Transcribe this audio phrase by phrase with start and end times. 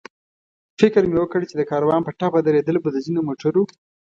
[0.79, 3.63] فکر مې وکړ چې د کاروان په ټپه درېدل به د ځینو موټرو.